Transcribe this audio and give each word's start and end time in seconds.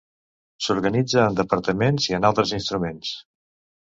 S'organitza 0.67 1.21
en 1.33 1.37
departaments 1.41 2.07
i 2.13 2.17
en 2.21 2.27
altres 2.31 2.55
instruments. 2.61 3.13